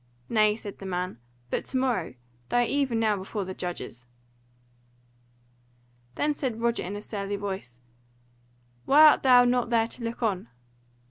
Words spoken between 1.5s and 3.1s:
"but to morrow; they are even